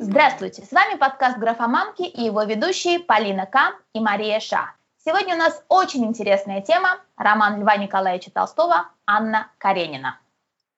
[0.00, 3.74] Здравствуйте, с вами подкаст «Графомамки» и его ведущие Полина К.
[3.92, 4.72] и Мария Ша.
[4.96, 10.18] Сегодня у нас очень интересная тема– роман Льва Николаевича Толстого «Анна Каренина».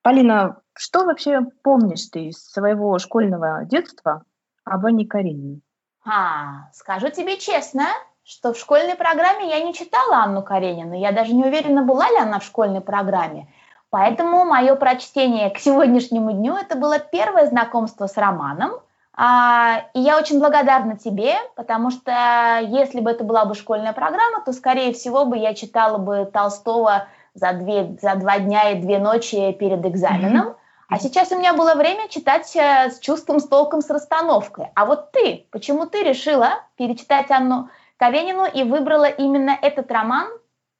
[0.01, 4.25] Полина, что вообще помнишь ты из своего школьного детства
[4.65, 5.61] об Анне Каренине?
[6.05, 7.85] А, скажу тебе честно,
[8.25, 10.99] что в школьной программе я не читала Анну Каренину.
[10.99, 13.47] Я даже не уверена, была ли она в школьной программе.
[13.89, 18.73] Поэтому мое прочтение к сегодняшнему дню это было первое знакомство с романом.
[19.13, 24.41] А, и я очень благодарна тебе, потому что если бы это была бы школьная программа,
[24.45, 28.99] то, скорее всего, бы я читала бы Толстого за, две, за два дня и две
[28.99, 30.55] ночи перед экзаменом.
[30.87, 34.71] А сейчас у меня было время читать э, с чувством, с толком, с расстановкой.
[34.73, 40.29] А вот ты, почему ты решила перечитать Анну Каренину и выбрала именно этот роман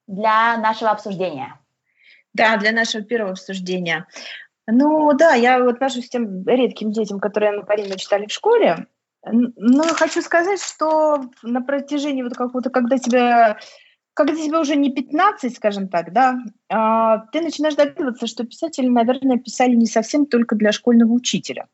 [0.07, 1.59] для нашего обсуждения?
[2.33, 4.07] Да, для нашего первого обсуждения.
[4.67, 8.87] Ну да, я отношусь к тем редким детям, которые Анну Каренину читали в школе.
[9.23, 13.57] Но хочу сказать, что на протяжении вот какого-то, когда тебя
[14.19, 19.37] когда тебе уже не 15, скажем так, да, а, ты начинаешь догадываться, что писатели, наверное,
[19.37, 21.67] писали не совсем только для школьного учителя.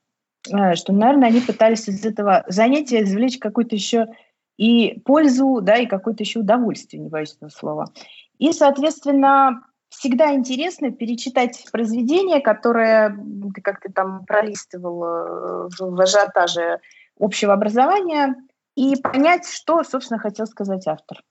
[0.52, 4.09] А, что, наверное, они пытались из этого занятия извлечь какую-то еще
[4.58, 7.92] и пользу, да, и какое-то еще удовольствие, не боюсь этого слова.
[8.38, 13.17] И, соответственно, всегда интересно перечитать произведение, которое
[13.53, 16.80] ты как-то там пролистывал э, в ажиотаже
[17.19, 18.36] общего образования,
[18.75, 21.23] и понять, что, собственно, хотел сказать автор.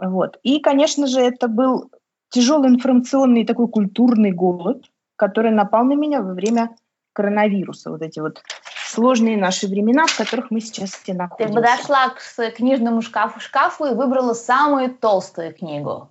[0.00, 0.38] Вот.
[0.42, 1.90] И, конечно же, это был
[2.30, 4.84] тяжелый информационный такой культурный голод,
[5.16, 6.74] который напал на меня во время
[7.12, 7.90] коронавируса.
[7.90, 8.42] Вот эти вот
[8.86, 11.54] сложные наши времена, в которых мы сейчас все находимся.
[11.54, 16.08] Ты подошла к книжному шкафу шкафу и выбрала самую толстую книгу.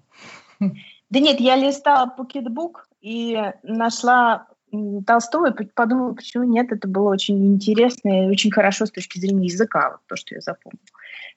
[1.09, 4.47] Да нет, я листала покетбук и нашла
[5.05, 9.45] Толстого и подумала, почему нет, это было очень интересно и очень хорошо с точки зрения
[9.45, 10.81] языка, вот то, что я запомнила.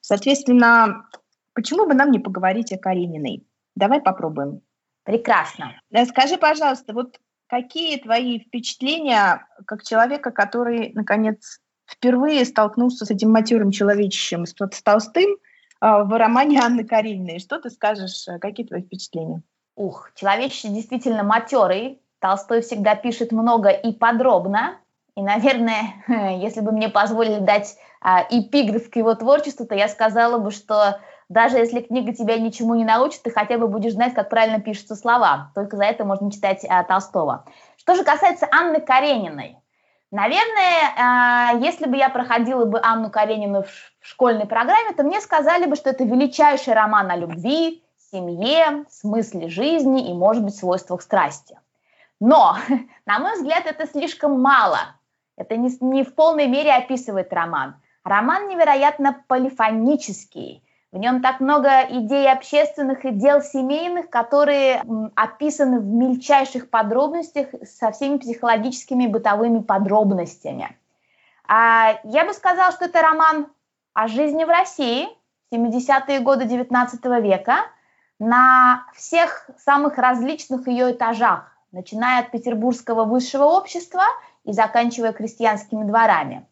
[0.00, 1.08] Соответственно,
[1.52, 3.46] почему бы нам не поговорить о Карениной?
[3.76, 4.62] Давай попробуем.
[5.04, 5.80] Прекрасно.
[6.08, 13.70] Скажи, пожалуйста, вот какие твои впечатления как человека, который, наконец, впервые столкнулся с этим матерым
[13.70, 15.36] человечищем, с, с Толстым,
[15.80, 17.38] а, в романе Анны Карениной.
[17.38, 19.42] Что ты скажешь, какие твои впечатления?
[19.78, 22.02] Ух, человечище действительно матерый.
[22.18, 24.76] Толстой всегда пишет много и подробно.
[25.14, 25.94] И, наверное,
[26.38, 30.98] если бы мне позволили дать а, эпиграф к его творчеству, то я сказала бы, что
[31.28, 34.96] даже если книга тебя ничему не научит, ты хотя бы будешь знать, как правильно пишутся
[34.96, 35.52] слова.
[35.54, 37.44] Только за это можно читать а, Толстого.
[37.76, 39.58] Что же касается Анны Карениной.
[40.10, 45.66] Наверное, а, если бы я проходила бы Анну Каренину в школьной программе, то мне сказали
[45.66, 51.58] бы, что это величайший роман о любви, семье, смысле жизни и, может быть, свойствах страсти.
[52.20, 52.56] Но,
[53.06, 54.78] на мой взгляд, это слишком мало.
[55.36, 57.76] Это не, не в полной мере описывает роман.
[58.04, 60.64] Роман невероятно полифонический.
[60.90, 64.82] В нем так много идей общественных и дел семейных, которые
[65.14, 70.76] описаны в мельчайших подробностях со всеми психологическими бытовыми подробностями.
[71.46, 73.48] А я бы сказала, что это роман
[73.92, 75.08] о жизни в России
[75.52, 77.66] 70-е годы 19 века–
[78.18, 84.02] на всех самых различных ее этажах, начиная от петербургского высшего общества
[84.44, 86.46] и заканчивая крестьянскими дворами.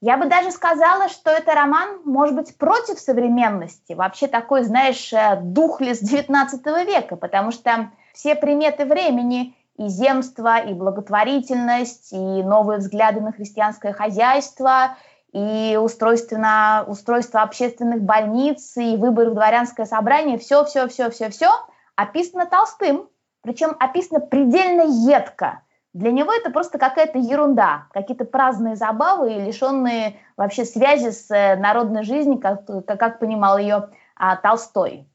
[0.00, 5.40] Я бы даже сказала, что это роман, может быть, против современности, вообще такой, знаешь, э,
[5.40, 13.20] духлес XIX века, потому что все приметы времени и земство, и благотворительность, и новые взгляды
[13.20, 14.96] на христианское хозяйство–
[15.34, 21.50] и устройство, устройство общественных больниц, и выборы в дворянское собрание, все, все, все, все, все
[21.96, 23.08] описано Толстым,
[23.42, 25.62] причем описано предельно едко.
[25.92, 31.56] Для него это просто какая-то ерунда, какие-то праздные забавы и лишенные вообще связи с э,
[31.56, 35.08] народной жизнью, как, как понимал ее а, Толстой.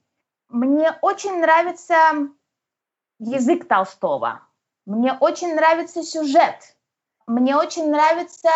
[0.47, 1.96] Мне очень нравится
[3.19, 4.41] язык Толстого,
[4.85, 6.75] мне очень нравится сюжет,
[7.28, 8.49] мне очень нравится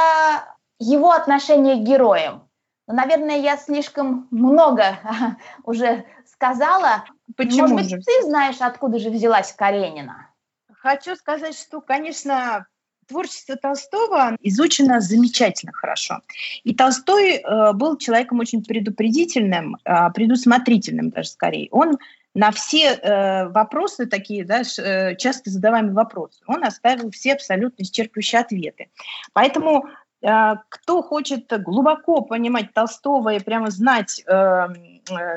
[0.84, 2.48] его отношение к героям.
[2.88, 5.00] Но, наверное, я слишком много
[5.64, 7.06] уже сказала.
[7.38, 7.98] Почему Может быть, же?
[8.02, 10.30] ты знаешь, откуда же взялась Каренина?
[10.74, 12.68] Хочу сказать, что, конечно,
[13.08, 16.20] творчество Толстого изучено замечательно хорошо.
[16.64, 21.70] И Толстой э, был человеком очень предупредительным, э, предусмотрительным даже скорее.
[21.72, 21.98] Он
[22.36, 28.40] на все э, вопросы такие, да, э, часто задаваемые вопросы, он оставил все абсолютно исчерпывающие
[28.40, 28.90] ответы.
[29.34, 29.86] Поэтому
[30.24, 34.68] кто хочет глубоко понимать Толстого и прямо знать э, э,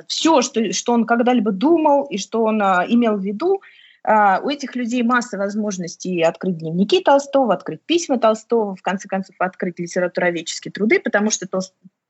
[0.06, 3.60] все, что, что он когда-либо думал и что он э, имел в виду,
[4.08, 9.34] а, у этих людей масса возможностей открыть дневники Толстого, открыть письма Толстого, в конце концов
[9.40, 11.48] открыть литературоведческие труды, потому что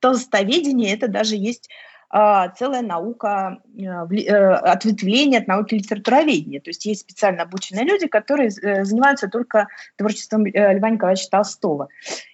[0.01, 1.96] толстоведение это даже есть а,
[2.57, 6.61] целая наука э, э, ответвления от науки литературоведения.
[6.61, 11.89] То есть есть специально обученные люди, которые э, занимаются только творчеством Льва Николаевича Толстого.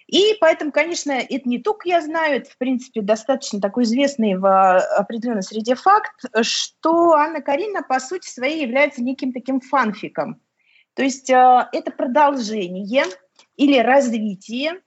[0.07, 4.77] И поэтому, конечно, это не только я знаю, это, в принципе, достаточно такой известный в
[4.97, 10.39] определенной среде факт, что Анна Карина, по сути своей, является неким таким фанфиком.
[10.93, 13.05] То есть это продолжение
[13.57, 14.81] или развитие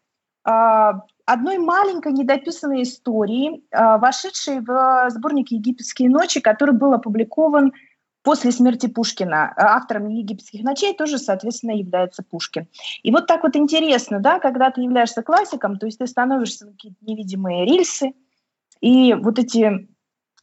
[0.47, 7.73] одной маленькой недописанной истории, а, вошедшей в сборник «Египетские ночи», который был опубликован
[8.23, 9.53] после смерти Пушкина.
[9.57, 12.69] Автором «Египетских ночей» тоже, соответственно, является Пушкин.
[13.03, 16.73] И вот так вот интересно, да, когда ты являешься классиком, то есть ты становишься на
[16.73, 18.13] какие-то невидимые рельсы,
[18.81, 19.89] и вот эти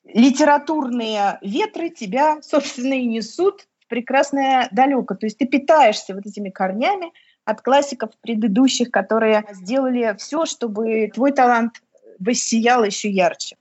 [0.05, 5.15] литературные ветры тебя, собственно, и несут в прекрасное далеко.
[5.15, 7.11] То есть ты питаешься вот этими корнями,
[7.45, 11.81] от классиков предыдущих, которые сделали все, чтобы твой талант
[12.19, 13.57] воссиял еще ярче.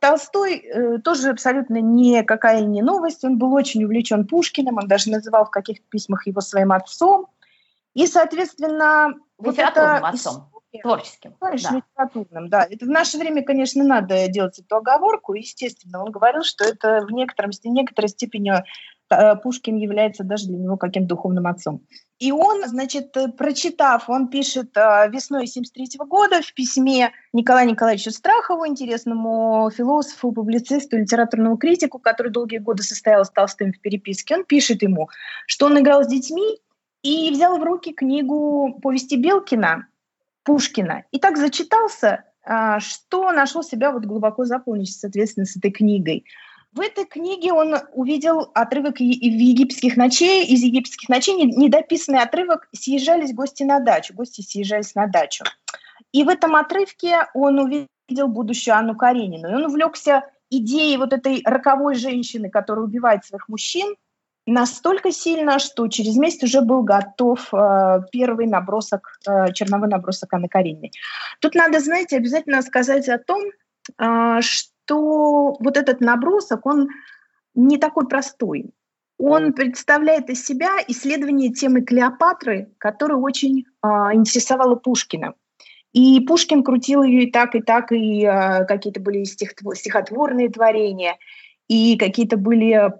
[0.00, 3.24] Толстой э, тоже абсолютно никакая не новость.
[3.24, 7.26] Он был очень увлечен Пушкиным, он даже называл в каких-то письмах его своим отцом.
[7.94, 9.98] И, соответственно, вот это...
[9.98, 10.48] отцом.
[10.80, 11.34] Творческим.
[11.38, 11.76] Конечно, да.
[11.76, 12.66] литературным, да.
[12.68, 15.34] Это в наше время, конечно, надо делать эту оговорку.
[15.34, 18.54] Естественно, он говорил, что это в некотором, в некоторой степени
[19.42, 21.82] Пушкин является даже для него каким-то духовным отцом.
[22.22, 28.12] И он, значит, э, прочитав, он пишет э, весной 73 года в письме Николаю Николаевичу
[28.12, 34.44] Страхову, интересному философу, публицисту, литературному критику, который долгие годы состоял с Толстым в переписке, он
[34.44, 35.08] пишет ему,
[35.48, 36.60] что он играл с детьми
[37.02, 39.88] и взял в руки книгу повести Белкина
[40.44, 41.04] Пушкина.
[41.10, 46.24] И так зачитался, э, что нашел себя вот глубоко заполнить, соответственно, с этой книгой.
[46.72, 50.46] В этой книге он увидел отрывок в египетских ночей.
[50.46, 54.14] Из египетских ночей недописанный отрывок «Съезжались гости на дачу».
[54.14, 55.44] Гости съезжались на дачу.
[56.12, 59.50] И в этом отрывке он увидел будущую Анну Каренину.
[59.50, 63.94] И он увлекся идеей вот этой роковой женщины, которая убивает своих мужчин,
[64.46, 70.48] настолько сильно, что через месяц уже был готов э, первый набросок, э, черновой набросок Анны
[70.48, 70.90] Карениной.
[71.40, 73.42] Тут надо, знаете, обязательно сказать о том,
[73.98, 76.88] э, что что вот этот набросок, он
[77.54, 78.70] не такой простой.
[79.18, 85.34] Он представляет из себя исследование темы Клеопатры, которая очень э, интересовала Пушкина.
[85.92, 91.18] И Пушкин крутил ее и так, и так, и э, какие-то были стихотворные творения,
[91.68, 92.92] и какие-то были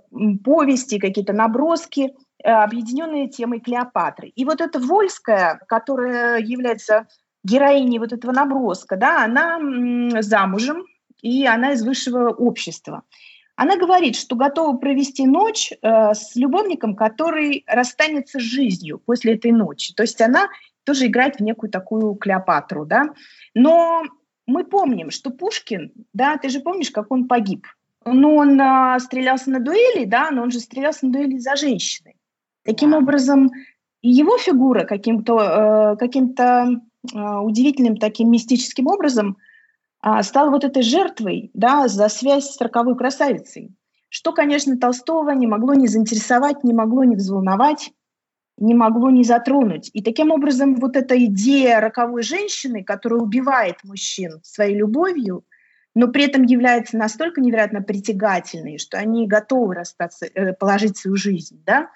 [0.44, 2.12] повести, какие-то наброски,
[2.44, 4.28] э, объединенные темой Клеопатры.
[4.28, 7.08] И вот эта Вольская, которая является
[7.42, 9.58] героиней вот этого наброска, да, она
[10.20, 10.84] замужем,
[11.22, 13.04] и она из высшего общества.
[13.54, 19.52] Она говорит, что готова провести ночь э, с любовником, который расстанется с жизнью после этой
[19.52, 19.94] ночи.
[19.94, 20.48] То есть она
[20.84, 23.10] тоже играет в некую такую Клеопатру, да.
[23.54, 24.02] Но
[24.46, 27.66] мы помним, что Пушкин, да, ты же помнишь, как он погиб.
[28.04, 32.16] Ну, он э, стрелялся на дуэли, да, но он же стрелялся на дуэли за женщиной.
[32.64, 33.50] Таким образом,
[34.00, 36.80] его фигура каким-то э, каким-то
[37.14, 39.36] э, удивительным таким мистическим образом–
[40.22, 43.74] стал вот этой жертвой да, за связь с роковой красавицей,
[44.08, 47.92] что, конечно, Толстого не могло не заинтересовать, не могло не взволновать,
[48.58, 49.90] не могло не затронуть.
[49.92, 55.44] И таким образом вот эта идея роковой женщины, которая убивает мужчин своей любовью,
[55.94, 61.62] но при этом является настолько невероятно притягательной, что они готовы расстаться, э, положить свою жизнь.
[61.66, 61.90] Да?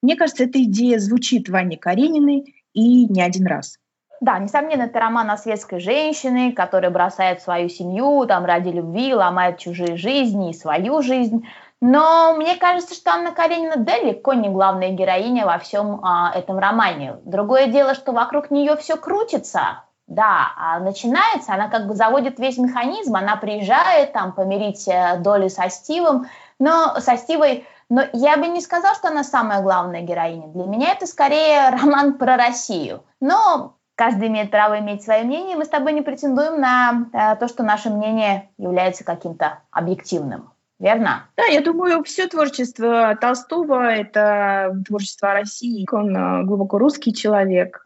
[0.00, 3.78] Мне кажется, эта идея звучит в Анне Карениной и не один раз.
[4.22, 9.58] Да, несомненно, это роман о светской женщине, которая бросает свою семью там ради любви, ломает
[9.58, 11.44] чужие жизни и свою жизнь.
[11.80, 17.16] Но мне кажется, что Анна Каренина далеко не главная героиня во всем а, этом романе.
[17.24, 19.82] Другое дело, что вокруг нее все крутится.
[20.06, 25.48] Да, а начинается, она как бы заводит весь механизм, она приезжает там помирить э, доли
[25.48, 26.26] со Стивом,
[26.60, 30.46] но со Стивой, но я бы не сказала, что она самая главная героиня.
[30.46, 33.02] Для меня это скорее роман про Россию.
[33.20, 37.48] Но каждый имеет право иметь свое мнение, мы с тобой не претендуем на э, то,
[37.48, 40.52] что наше мнение является каким-то объективным.
[40.82, 41.28] Верно?
[41.36, 45.86] Да, я думаю, все творчество Толстого— это творчество России.
[45.92, 47.84] Он э, глубоко русский человек.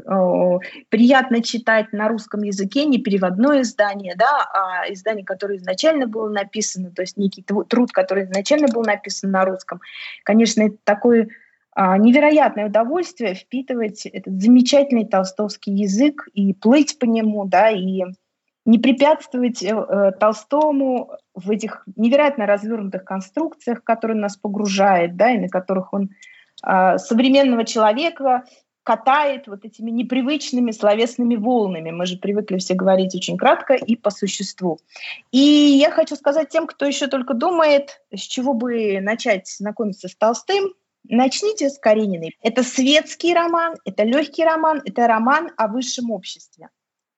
[0.88, 6.90] Приятно читать на русском языке, не переводное издание, да, а издание, которое изначально было написано,
[6.90, 9.82] то есть некий труд, который изначально был написан на русском.
[10.25, 11.28] Конечно, это такой
[11.76, 18.02] невероятное удовольствие впитывать этот замечательный толстовский язык и плыть по нему, да, и
[18.66, 25.38] не препятствовать э, э, Толстому в этих невероятно развернутых конструкциях, которые нас погружает, да, и
[25.38, 26.11] на которых он
[26.66, 28.45] э, современного человека
[28.83, 31.90] катает вот этими непривычными словесными волнами.
[31.90, 34.78] Мы же привыкли все говорить очень кратко и по существу.
[35.33, 40.14] И я хочу сказать тем, кто еще только думает, с чего бы начать знакомиться с
[40.14, 40.73] Толстым,
[41.08, 42.36] начните с Карениной.
[42.42, 46.68] Это светский роман, это легкий роман, это роман о высшем обществе.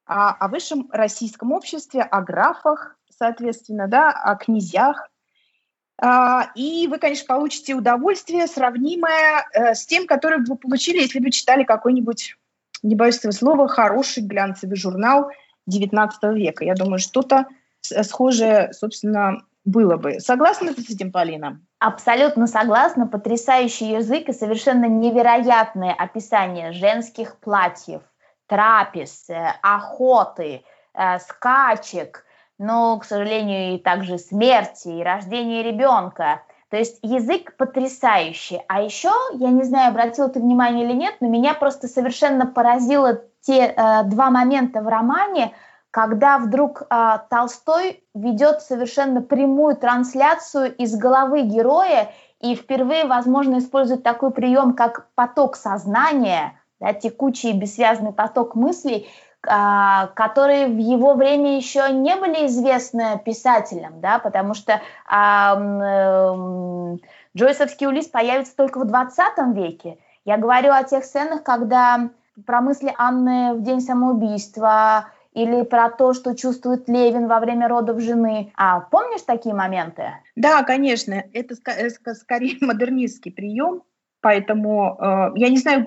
[0.07, 5.11] О, о высшем российском обществе, о графах, соответственно, да, о князьях,
[6.00, 11.30] а, и вы, конечно, получите удовольствие, сравнимое э, с тем, которое вы получили, если бы
[11.30, 12.37] читали какой-нибудь,
[12.85, 15.30] не боюсь этого слова, хороший глянцевый журнал
[15.68, 16.64] XIX века.
[16.64, 17.47] Я думаю, что-то
[17.80, 20.21] схожее, собственно, было бы.
[20.21, 21.61] Согласна ты с этим, Полина?
[21.79, 23.07] Абсолютно согласна.
[23.07, 28.03] Потрясающий язык и совершенно невероятное описание женских платьев,
[28.47, 32.25] трапез, э, охоты, э, скачек–
[32.59, 36.43] но, к сожалению, и также смерти, и рождение ребенка.
[36.71, 38.61] То есть язык потрясающий.
[38.69, 43.23] А еще, я не знаю, обратил ты внимание или нет, но меня просто совершенно поразило
[43.41, 45.55] те э, два момента в романе,
[45.99, 54.05] когда вдруг э, Толстой ведет совершенно прямую трансляцию из головы героя и впервые, возможно, использует
[54.05, 59.09] такой прием, как поток сознания, да, текучий бессвязный поток мыслей,
[59.45, 66.97] а, которые в его время еще не были известны писателям, да, потому что а, э,
[67.37, 69.99] Джойсовский Улис появится только в 20 веке.
[70.25, 72.11] Я говорю о тех сценах, когда
[72.47, 75.07] про мысли Анны в день самоубийства
[75.42, 78.52] или про то, что чувствует Левин во время родов жены.
[78.57, 80.14] А помнишь такие моменты?
[80.35, 81.25] Да, конечно.
[81.33, 83.83] Это скорее модернистский прием,
[84.21, 85.87] Поэтому э, я не знаю,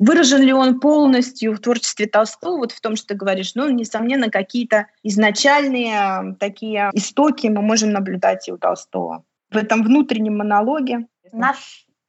[0.00, 4.30] выражен ли он полностью в творчестве Толстого, вот в том, что ты говоришь, но, несомненно,
[4.30, 9.22] какие-то изначальные такие истоки мы можем наблюдать и у Толстого.
[9.50, 11.06] В этом внутреннем монологе.
[11.32, 11.54] На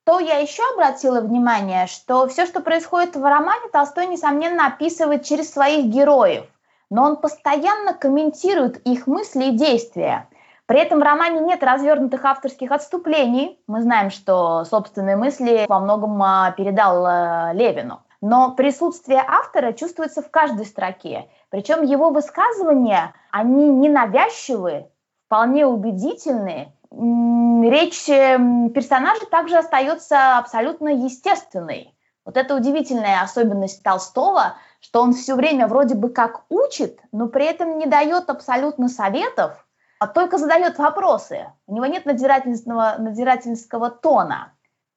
[0.03, 5.51] что я еще обратила внимание, что все, что происходит в романе, Толстой, несомненно, описывает через
[5.51, 6.45] своих героев,
[6.89, 10.27] но он постоянно комментирует их мысли и действия.
[10.65, 13.59] При этом в романе нет развернутых авторских отступлений.
[13.67, 18.01] Мы знаем, что собственные мысли во многом а, передал э, Левину.
[18.21, 21.29] Но присутствие автора чувствуется в каждой строке.
[21.49, 24.89] Причем его высказывания, они ненавязчивые,
[25.27, 26.73] вполне убедительные.
[26.91, 31.95] Речь персонажа также остается абсолютно естественной.
[32.25, 37.45] Вот это удивительная особенность Толстого, что он все время вроде бы как учит, но при
[37.45, 39.65] этом не дает абсолютно советов,
[39.99, 41.47] а только задает вопросы.
[41.65, 44.53] У него нет надзирательного, надзирательского тона.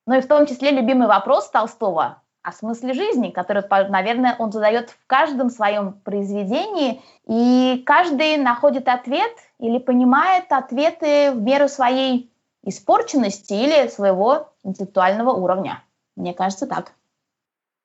[0.06, 4.90] Ну и в том числе любимый вопрос Толстого о смысле жизни, который, наверное, он задает
[4.90, 12.30] в каждом своем произведении, и каждый находит ответ или понимает ответы в меру своей
[12.62, 15.82] испорченности или своего интеллектуального уровня.
[16.16, 16.92] Мне кажется, так.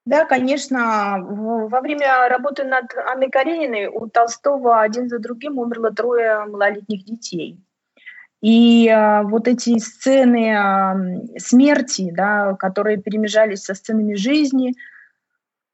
[0.05, 1.19] Да, конечно.
[1.21, 7.59] Во время работы над Анной Карениной у Толстого один за другим умерло трое малолетних детей.
[8.41, 10.95] И а, вот эти сцены а,
[11.37, 14.75] смерти, да, которые перемежались со сценами жизни,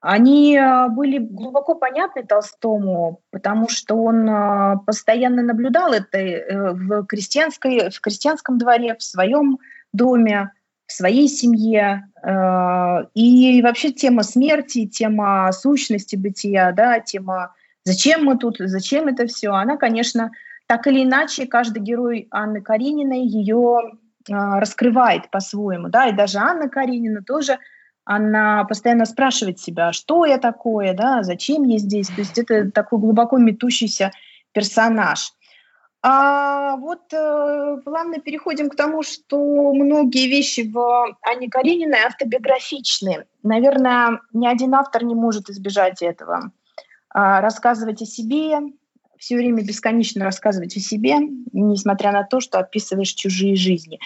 [0.00, 7.04] они а, были глубоко понятны Толстому, потому что он а, постоянно наблюдал это э, в,
[7.06, 9.58] крестьянской, в крестьянском дворе, в своем
[9.92, 10.50] доме
[10.86, 12.08] в своей семье.
[12.22, 17.54] Э, и вообще тема смерти, тема сущности бытия, да, тема
[17.84, 20.30] зачем мы тут, зачем это все, она, конечно,
[20.66, 26.68] так или иначе, каждый герой Анны Карениной ее э, раскрывает по-своему, да, и даже Анна
[26.68, 27.58] Каренина тоже,
[28.04, 32.98] она постоянно спрашивает себя, что я такое, да, зачем я здесь, то есть это такой
[32.98, 34.10] глубоко метущийся
[34.52, 35.32] персонаж.
[36.02, 43.24] А вот э, плавно переходим к тому, что многие вещи в Анне Карениной автобиографичны.
[43.42, 46.52] Наверное, ни один автор не может избежать этого.
[47.08, 48.58] А, рассказывать о себе,
[49.18, 51.16] все время бесконечно рассказывать о себе,
[51.52, 53.98] несмотря на то, что описываешь чужие жизни.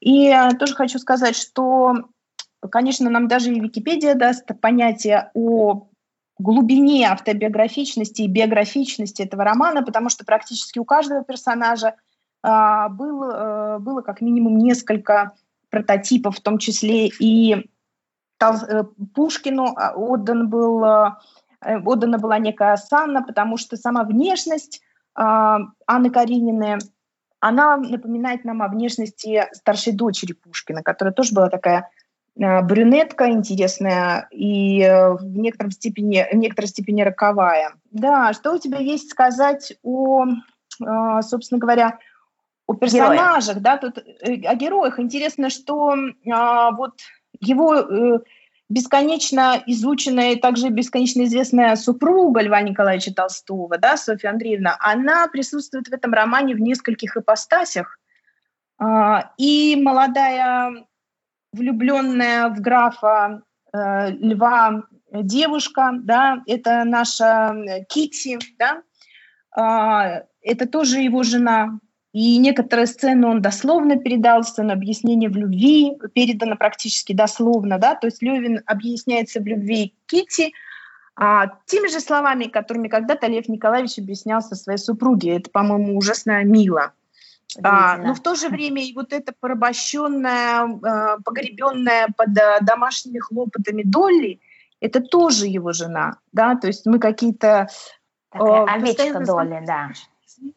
[0.00, 1.94] И э, тоже хочу сказать, что,
[2.70, 5.88] конечно, нам даже и Википедия даст понятие о
[6.38, 11.94] глубине автобиографичности и биографичности этого романа, потому что практически у каждого персонажа
[12.42, 15.32] э, был, э, было как минимум несколько
[15.70, 17.54] прототипов, в том числе и
[18.40, 18.82] э,
[19.14, 20.84] Пушкину а, отдан был,
[21.84, 24.80] отдана была некая осанна, потому что сама внешность
[25.16, 26.78] э, Анны Карениной,
[27.40, 31.90] она напоминает нам о внешности старшей дочери Пушкина, которая тоже была такая
[32.40, 37.74] Э, брюнетка интересная и э, в некотором степени, в некоторой степени роковая.
[37.90, 41.98] Да, что у тебя есть сказать о, э, собственно говоря,
[42.66, 43.62] о персонажах, Герои.
[43.62, 44.98] да, тут о героях.
[44.98, 47.00] Интересно, что вот
[47.40, 48.18] его э,
[48.72, 55.88] бесконечно изученная и также бесконечно известная супруга Льва Николаевича Толстого, да, Софья Андреевна, она присутствует
[55.88, 57.98] в этом романе в нескольких ипостасях.
[58.78, 60.86] А, и молодая
[61.52, 63.42] влюбленная в графа
[63.74, 67.54] э, Льва девушка, да, это наша
[67.90, 68.82] Кити, да,
[69.54, 71.78] а, это тоже его жена,
[72.12, 78.06] и некоторые сцены он дословно передал, сцену объяснения в любви передано практически дословно, да, то
[78.06, 80.52] есть Левин объясняется в любви Кити
[81.16, 85.36] а, теми же словами, которыми когда-то Лев Николаевич объяснялся своей супруге.
[85.36, 86.92] Это, по-моему, ужасно мило.
[87.62, 93.18] А, но в то же время и вот эта порабощенная, э, погребенная под э, домашними
[93.18, 94.40] хлопотами Долли,
[94.80, 97.68] это тоже его жена, да, то есть мы какие-то...
[98.30, 99.90] Такая э, овечка Долли, да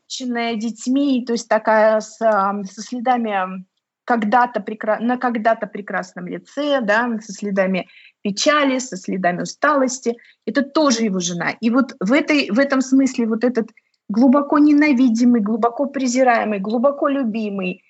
[0.07, 3.65] смеченная детьми, то есть такая с, со следами
[4.05, 4.99] когда-то прекра...
[4.99, 7.87] на когда-то прекрасном лице, да, со следами
[8.21, 10.17] печали, со следами усталости.
[10.45, 11.51] Это тоже его жена.
[11.59, 13.69] И вот в, этой, в этом смысле вот этот
[14.07, 17.83] глубоко ненавидимый, глубоко презираемый, глубоко любимый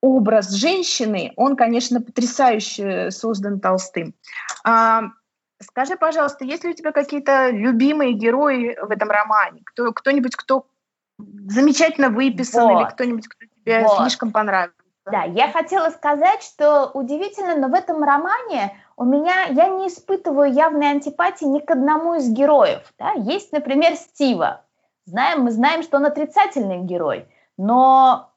[0.00, 4.14] образ женщины, он, конечно, потрясающе создан Толстым.
[4.62, 5.04] А,
[5.60, 9.62] скажи, пожалуйста, есть ли у тебя какие-то любимые герои в этом романе?
[9.64, 10.66] Кто, кто-нибудь, кто
[11.18, 12.80] замечательно выписан вот.
[12.80, 13.98] или кто-нибудь, кто тебе вот.
[13.98, 14.76] слишком понравился.
[15.06, 20.52] Да, я хотела сказать, что удивительно, но в этом романе у меня я не испытываю
[20.52, 22.80] явной антипатии ни к одному из героев.
[22.98, 23.12] Да?
[23.12, 24.62] Есть, например, Стива.
[25.04, 27.28] Знаем, мы знаем, что он отрицательный герой,
[27.58, 28.30] но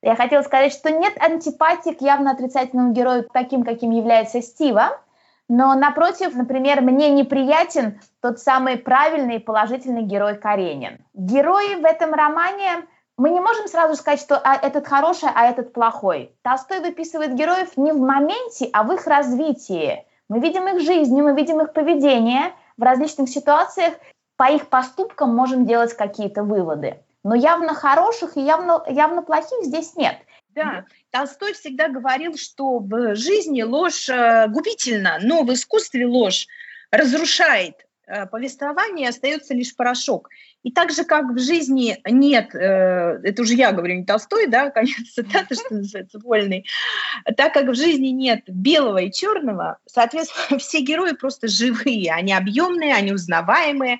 [0.00, 4.98] я хотела сказать, что нет антипатии к явно отрицательному герою, таким, каким является Стива.
[5.48, 11.04] Но напротив, например, мне неприятен тот самый правильный и положительный герой Каренин.
[11.12, 12.86] Герои в этом романе
[13.16, 16.34] мы не можем сразу сказать, что а, этот хороший, а этот плохой.
[16.42, 20.04] Толстой выписывает героев не в моменте, а в их развитии.
[20.28, 23.94] Мы видим их жизнь, мы видим их поведение в различных ситуациях,
[24.36, 26.98] по их поступкам можем делать какие-то выводы.
[27.22, 30.16] Но явно хороших и явно, явно плохих здесь нет.
[30.54, 36.46] Да, Толстой всегда говорил, что в жизни ложь э, губительна, но в искусстве ложь
[36.92, 40.30] разрушает э, повествование, остается лишь порошок.
[40.62, 44.70] И так же, как в жизни нет, э, это уже я говорю, не Толстой, да,
[44.70, 46.66] конец цитаты, что называется, вольный,
[47.36, 52.94] так как в жизни нет белого и черного, соответственно, все герои просто живые, они объемные,
[52.94, 53.98] они узнаваемые,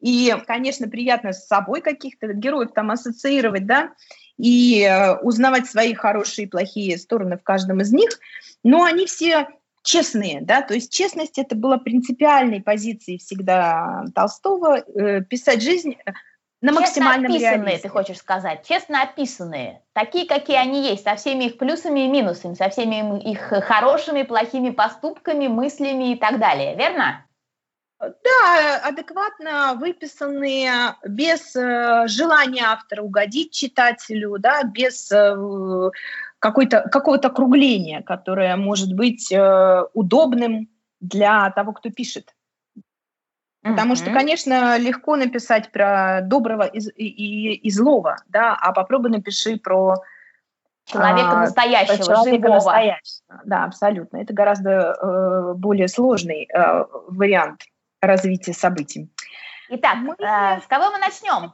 [0.00, 3.92] и, конечно, приятно с собой каких-то героев там ассоциировать, да,
[4.38, 8.10] и э, узнавать свои хорошие и плохие стороны в каждом из них,
[8.62, 9.48] но они все
[9.82, 16.12] честные, да, то есть честность это была принципиальной позицией всегда Толстого, э, писать жизнь э,
[16.60, 17.78] на Честно максимальном описанные, реализме.
[17.78, 22.54] ты хочешь сказать, честно описанные, такие, какие они есть, со всеми их плюсами и минусами,
[22.54, 27.26] со всеми их хорошими, плохими поступками, мыслями и так далее, верно?
[28.02, 35.90] Да, адекватно выписанные, без э, желания автора угодить читателю, да, без э,
[36.40, 40.68] какой-то, какого-то округления, которое может быть э, удобным
[41.00, 42.34] для того, кто пишет.
[43.62, 43.96] Потому mm-hmm.
[43.96, 50.02] что, конечно, легко написать про доброго и, и, и злого, да, а попробуй напиши про
[50.86, 52.54] человека а, настоящего, человека живого.
[52.54, 53.40] Настоящего.
[53.44, 54.16] Да, абсолютно.
[54.16, 57.62] Это гораздо э, более сложный э, вариант
[58.02, 59.08] развития событий.
[59.70, 61.52] Итак, мы, э, с кого мы начнем?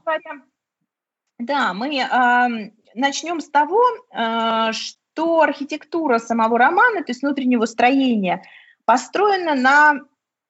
[1.38, 8.42] Да, мы э, начнем с того, э, что архитектура самого романа, то есть внутреннего строения,
[8.84, 10.00] построена на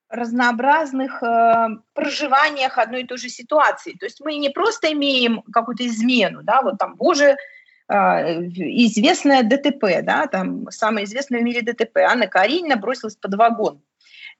[0.08, 3.92] разнообразных э, проживаниях одной и той же ситуации.
[3.92, 7.36] То есть мы не просто имеем какую-то измену, да, вот там, боже,
[7.88, 13.82] э, известная ДТП, да, там самая известная в мире ДТП, Анна Каренина бросилась под вагон.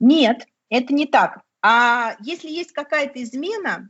[0.01, 1.41] Нет, это не так.
[1.63, 3.89] А если есть какая-то измена,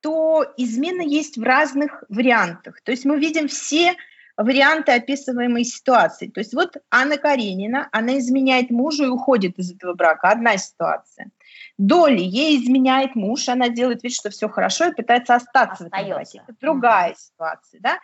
[0.00, 2.80] то измена есть в разных вариантах.
[2.82, 3.96] То есть мы видим все
[4.36, 6.28] варианты описываемой ситуации.
[6.28, 10.30] То есть вот Анна Каренина, она изменяет мужу и уходит из этого брака.
[10.30, 11.30] Одна ситуация.
[11.78, 15.88] Доли, ей изменяет муж, она делает вид, что все хорошо и пытается остаться Остается.
[15.88, 16.42] в этом браке.
[16.46, 17.98] Это другая mm ситуация, да?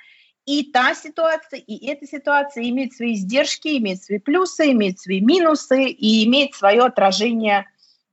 [0.47, 5.85] И та ситуация, и эта ситуация имеет свои издержки, имеет свои плюсы, имеет свои минусы
[5.85, 7.67] и имеет свое отражение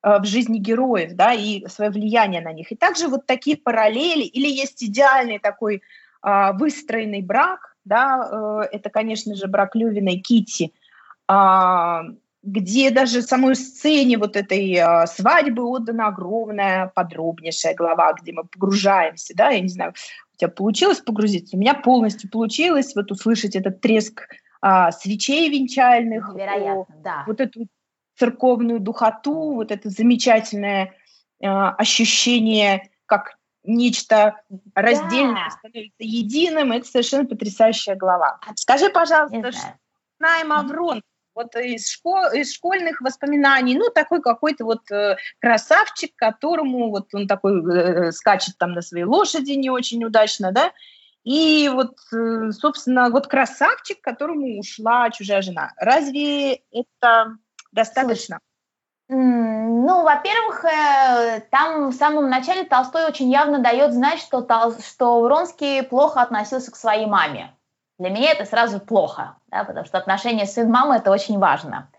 [0.03, 2.71] в жизни героев, да, и свое влияние на них.
[2.71, 5.81] И также вот такие параллели, или есть идеальный такой
[6.21, 10.73] а, выстроенный брак, да, э, это, конечно же, брак Левина и Кити,
[11.27, 12.03] а,
[12.43, 19.33] где даже самой сцене вот этой а, свадьбы отдана огромная, подробнейшая глава, где мы погружаемся,
[19.35, 19.93] да, я не знаю,
[20.33, 24.27] у тебя получилось погрузиться, у меня полностью получилось вот услышать этот треск
[24.61, 27.23] а, свечей венчальных, Вероятно, о, да.
[27.25, 27.67] вот эту
[28.17, 30.93] церковную духоту, вот это замечательное
[31.43, 34.41] а, ощущение, как нечто
[34.73, 35.57] раздельное да.
[35.57, 38.39] становится единым, это совершенно потрясающая глава.
[38.55, 39.77] Скажи, пожалуйста, что
[40.19, 41.01] знаем о Врон,
[41.35, 47.27] вот из, школ, из школьных воспоминаний, ну, такой какой-то вот э, красавчик, которому вот он
[47.27, 50.71] такой э, скачет там на своей лошади не очень удачно, да,
[51.23, 55.73] и вот, э, собственно, вот красавчик, которому ушла чужая жена.
[55.77, 57.37] Разве это
[57.71, 58.39] достаточно?
[59.09, 64.73] Ну, во-первых, э, там в самом начале Толстой очень явно дает знать, что, Тол...
[64.79, 67.55] что Вронский плохо относился к своей маме.
[67.99, 71.89] Для меня это сразу плохо, да, потому что отношения сын-мама– это очень важно.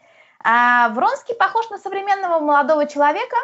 [0.45, 3.37] А Вронский похож на современного молодого человека,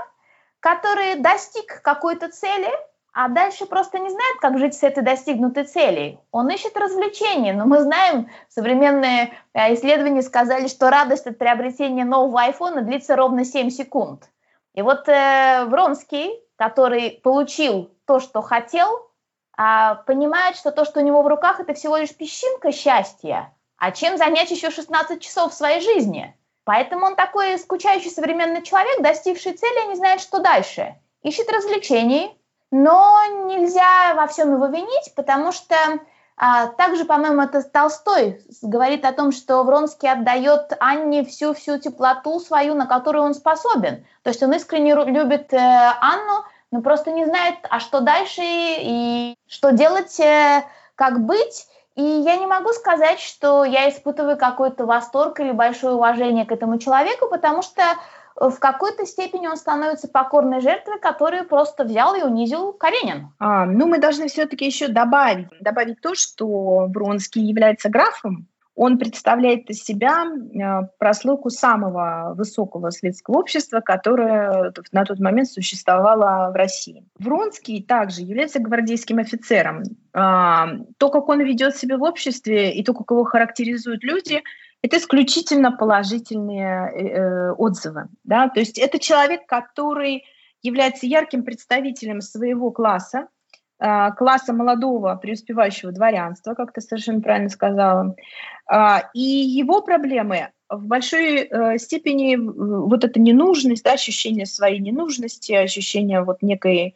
[0.61, 2.71] который достиг какой-то цели,
[3.15, 6.21] а дальше просто не знает, как жить с этой достигнутой целью.
[6.33, 12.41] Он ищет развлечения, но мы знаем, современные э, исследования сказали, что радость от приобретения нового
[12.41, 14.29] айфона длится ровно 7 секунд.
[14.75, 19.09] И вот э, Вронский, который получил то, что хотел,
[19.57, 23.55] а, понимает, что то, что у него в руках, это всего лишь песчинка счастья.
[23.77, 26.37] А чем занять еще 16 часов своей жизни?
[26.65, 30.97] Поэтому он такой скучающий современный человек, достигший цели, не знает, что дальше.
[31.23, 32.37] Ищет развлечений,
[32.75, 35.77] но нельзя во всем его винить, потому что
[36.37, 42.75] а, также, по-моему, это Толстой говорит о том, что Вронский отдает Анне всю-всю теплоту свою,
[42.75, 44.05] на которую он способен.
[44.25, 45.57] То есть он искренне любит э,
[46.01, 50.65] Анну, но просто не знает, а что дальше и что делать, э,
[50.97, 51.69] как быть.
[51.95, 56.79] И я не могу сказать, что я испытываю какой-то восторг или большое уважение к этому
[56.79, 57.85] человеку, потому что
[58.37, 63.29] в какой-то степени он становится покорной жертвой, которую просто взял и унизил Каренин.
[63.39, 69.71] А, ну, мы должны все-таки еще добавить, добавить то, что Бронский является графом, он представляет
[69.71, 77.05] из себя э, прослойку самого высокого светского общества, которое на тот момент существовало в России.
[77.19, 79.85] Вронский также является гвардейским офицером.
[80.13, 84.43] А, то, как он ведет себя в обществе и то, как его характеризуют люди,
[84.85, 88.09] это исключительно положительные э, отзывы.
[88.23, 88.51] Да?
[88.51, 90.25] То есть это человек, который
[90.61, 93.29] является ярким представителем своего класса,
[93.79, 98.15] а, класса молодого преуспевающего дворянства, как ты совершенно правильно сказала.
[98.67, 105.53] А, и его проблемы в большой э, степени вот эта ненужность, да, ощущение своей ненужности,
[105.53, 106.95] ощущение вот некой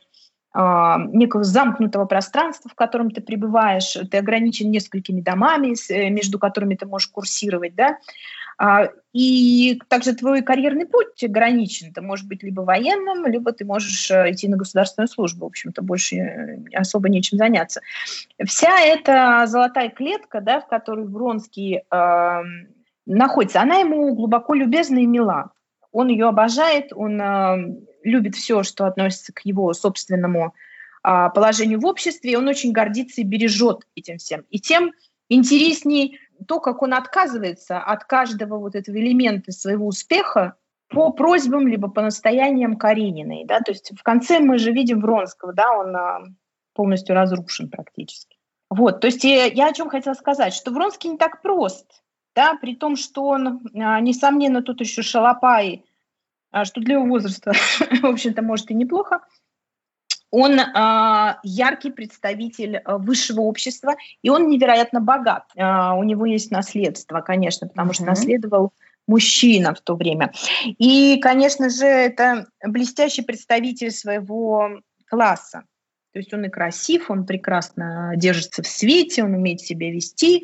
[0.55, 6.87] некого замкнутого пространства, в котором ты пребываешь, ты ограничен несколькими домами, э, между которыми ты
[6.87, 7.99] можешь курсировать, да,
[8.61, 11.93] а, и также твой карьерный путь ограничен.
[11.93, 15.47] Ты можешь быть либо военным, либо ты можешь э, идти на государственную службу.
[15.47, 17.83] В общем-то, больше э, особо нечем заняться.
[18.45, 22.43] Вся эта золотая клетка, да, в которой Вронский э,
[23.07, 25.53] находится, она ему глубоко любезна и мила.
[25.93, 27.77] Он ее обожает, он э,
[28.09, 30.55] любит все, что относится к его собственному
[31.05, 34.45] э, положению в обществе, и он очень гордится и бережет этим всем.
[34.51, 34.93] И тем
[35.29, 40.55] интересней то, как он отказывается от каждого вот этого элемента своего успеха
[40.89, 43.45] по просьбам либо по настояниям Карениной.
[43.45, 43.61] Да?
[43.61, 46.21] То есть в конце мы же видим Вронского, да, он а,
[46.75, 48.39] полностью разрушен практически.
[48.71, 52.03] Вот, то есть я, о чем хотела сказать, что Вронский не так прост,
[52.35, 55.88] да, при том, что он, а, несомненно, тут еще шалопай, а,
[56.65, 57.53] что для его возраста,
[58.03, 59.21] в общем-то, может и неплохо,
[60.31, 65.45] он э, яркий представитель э, высшего общества, и он невероятно богат.
[65.57, 67.95] Э, у него есть наследство, конечно, потому mm-hmm.
[67.95, 68.73] что наследовал
[69.07, 70.33] мужчина в то время.
[70.67, 75.65] И, конечно же, это блестящий представитель своего класса.
[76.13, 80.43] То есть он и красив, он прекрасно держится в свете, он умеет себя вести,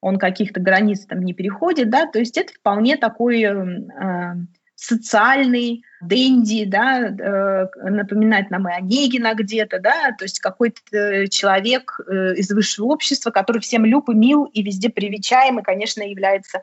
[0.00, 4.34] он каких-то границ там не переходит, да, то есть это вполне такой э,
[4.82, 12.34] социальный Дэнди, да, э, напоминает нам и Онегина где-то, да, то есть какой-то человек э,
[12.34, 16.62] из высшего общества, который всем люб и мил и везде привечаем, и, конечно, является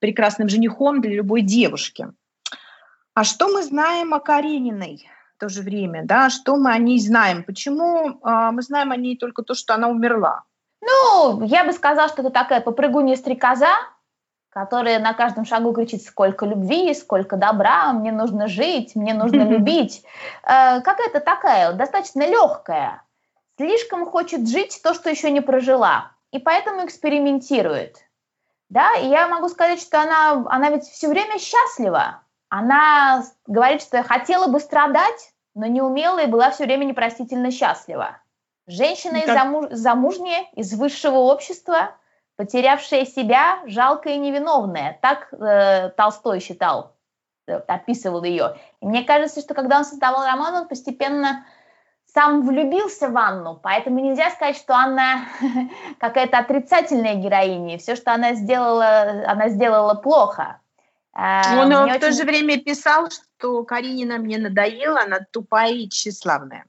[0.00, 2.08] прекрасным женихом для любой девушки.
[3.14, 6.98] А что мы знаем о Карениной в то же время, да, что мы о ней
[6.98, 7.44] знаем?
[7.44, 10.42] Почему э, мы знаем о ней только то, что она умерла?
[10.82, 13.74] Ну, я бы сказала, что это такая попрыгунья-стрекоза,
[14.50, 20.04] которая на каждом шагу кричит, сколько любви, сколько добра, мне нужно жить, мне нужно любить.
[20.42, 23.02] Э, какая-то такая, достаточно легкая.
[23.56, 26.12] Слишком хочет жить то, что еще не прожила.
[26.32, 27.96] И поэтому экспериментирует.
[28.68, 32.22] Да, и я могу сказать, что она, она ведь все время счастлива.
[32.48, 38.18] Она говорит, что хотела бы страдать, но не умела и была все время непростительно счастлива.
[38.66, 41.96] Женщина из замуж, замужняя, из высшего общества,
[42.40, 44.98] потерявшая себя, жалкая и невиновная.
[45.02, 46.96] Так э, Толстой считал,
[47.46, 48.56] э, описывал ее.
[48.80, 51.44] И мне кажется, что когда он создавал роман, он постепенно
[52.06, 55.26] сам влюбился в Анну, поэтому нельзя сказать, что Анна
[56.00, 60.60] какая-то отрицательная героиня, и все, что она сделала, она сделала плохо.
[61.12, 62.00] А, он в очень...
[62.00, 66.64] то же время писал, что Каринина мне надоела, она тупая и тщеславная.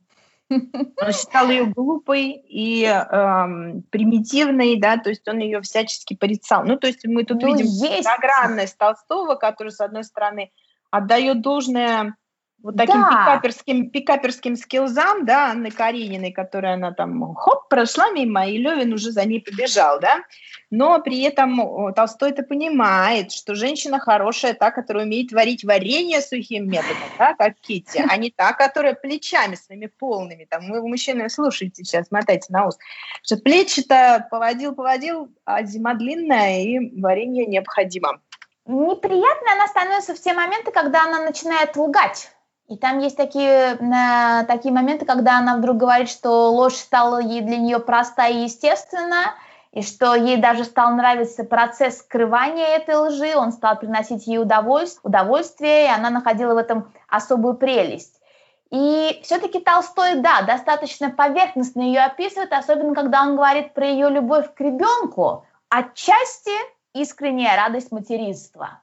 [0.52, 6.64] Он считал ее глупой и эм, примитивной, да, то есть он ее всячески порицал.
[6.64, 8.08] Ну, то есть мы тут ну, видим есть.
[8.08, 10.52] многогранность Толстого, который, с одной стороны,
[10.90, 12.16] отдает должное
[12.63, 13.10] вот таким да.
[13.10, 19.12] пикаперским, пикаперским скиллзам, да, Анны Карениной, которая она там, хоп, прошла мимо, и Левин уже
[19.12, 20.24] за ней побежал, да,
[20.69, 26.69] но при этом Толстой это понимает, что женщина хорошая та, которая умеет варить варенье сухим
[26.69, 31.84] методом, да, как Китти, а не та, которая плечами своими полными, там, вы, мужчины, слушайте
[31.84, 32.78] сейчас, мотайте на ус,
[33.24, 38.19] что плечи-то поводил-поводил, а зима длинная, и варенье необходимо.
[38.67, 42.30] Неприятной она становится в те моменты, когда она начинает лгать
[42.72, 47.42] и там есть такие, э, такие моменты, когда она вдруг говорит, что ложь стала ей
[47.42, 49.36] для нее проста и естественна,
[49.74, 55.02] и что ей даже стал нравиться процесс скрывания этой лжи, он стал приносить ей удовольствие,
[55.04, 58.22] удовольствие и она находила в этом особую прелесть.
[58.70, 64.46] И все-таки Толстой, да, достаточно поверхностно ее описывает, особенно когда он говорит про ее любовь
[64.54, 66.54] к ребенку, отчасти
[66.94, 68.80] искренняя радость материнства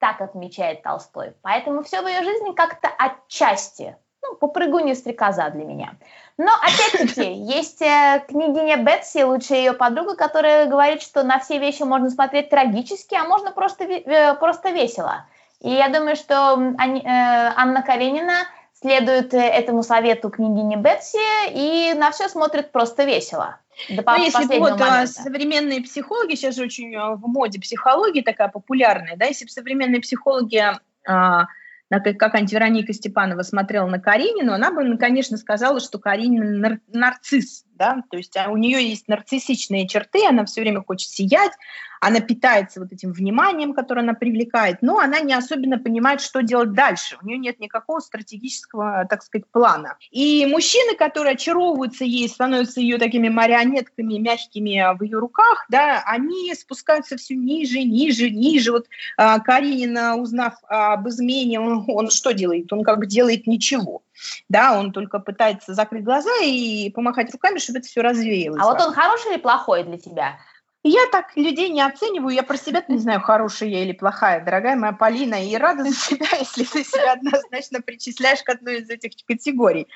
[0.00, 1.34] так отмечает Толстой.
[1.42, 5.94] Поэтому все в ее жизни как-то отчасти, ну, попрыгунья стрекоза для меня.
[6.38, 11.82] Но, опять-таки, есть э, княгиня Бетси, лучшая ее подруга, которая говорит, что на все вещи
[11.82, 15.26] можно смотреть трагически, а можно просто, э, просто весело.
[15.60, 18.46] И я думаю, что э, Анна Каренина
[18.80, 21.18] следует этому совету княгини Бетси
[21.52, 23.58] и на все смотрит просто весело.
[23.88, 25.06] До ну, если вот момента.
[25.06, 30.00] современные психологи, сейчас же очень э, в моде психология такая популярная, да, если бы современные
[30.00, 30.62] психологи
[31.06, 31.46] а,
[31.88, 38.04] как антивероника Степанова смотрела на Каренину, она бы, конечно, сказала, что Каренин нар- нарцисс, да,
[38.10, 41.52] то есть а у нее есть нарциссичные черты, она все время хочет сиять,
[42.00, 46.72] она питается вот этим вниманием, которое она привлекает, но она не особенно понимает, что делать
[46.72, 47.18] дальше.
[47.22, 49.96] У нее нет никакого стратегического, так сказать, плана.
[50.10, 56.54] И мужчины, которые очаровываются ей, становятся ее такими марионетками мягкими в ее руках, да, они
[56.54, 58.72] спускаются все ниже, ниже, ниже.
[58.72, 62.72] Вот а, Каренина, узнав об измене, он, он что делает?
[62.72, 64.02] Он как бы делает ничего.
[64.48, 68.60] Да, он только пытается закрыть глаза и помахать руками, чтобы это все развеялось.
[68.62, 70.38] А вот он хороший или плохой для тебя?
[70.82, 74.76] Я так людей не оцениваю, я про себя не знаю, хорошая я или плохая, дорогая
[74.76, 79.10] моя Полина, и рада за себя, если ты себя однозначно причисляешь к одной из этих
[79.26, 79.88] категорий.